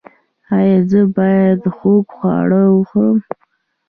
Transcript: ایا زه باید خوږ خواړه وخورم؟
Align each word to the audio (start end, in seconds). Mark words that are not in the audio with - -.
ایا 0.57 0.77
زه 0.89 1.01
باید 1.15 1.61
خوږ 1.75 2.05
خواړه 2.15 2.61
وخورم؟ 2.75 3.17